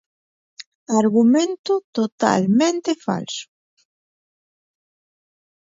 Argumento 1.01 1.73
totalmente 1.97 2.91
falso. 3.05 3.45